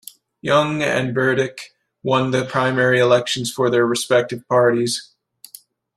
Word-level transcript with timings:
Young 0.41 0.81
and 0.81 1.13
Burdick 1.13 1.75
won 2.01 2.31
the 2.31 2.43
primary 2.45 2.99
elections 2.99 3.53
for 3.53 3.69
their 3.69 3.85
respective 3.85 4.47
parties. 4.47 5.11